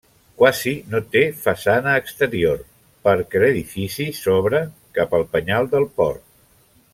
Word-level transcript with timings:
Quasi 0.41 0.71
no 0.93 1.01
té 1.15 1.21
façana 1.43 1.93
exterior, 2.03 2.63
perquè 3.09 3.43
l'edifici 3.43 4.09
s'obre 4.21 4.63
cap 5.01 5.15
al 5.19 5.29
penyal 5.37 5.71
del 5.77 5.87
port. 6.01 6.27